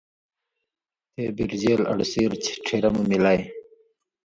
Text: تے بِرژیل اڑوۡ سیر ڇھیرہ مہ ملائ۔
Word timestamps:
تے 1.13 1.23
بِرژیل 1.35 1.81
اڑوۡ 1.89 2.09
سیر 2.11 2.31
ڇھیرہ 2.65 2.89
مہ 2.93 3.01
ملائ۔ 3.09 3.39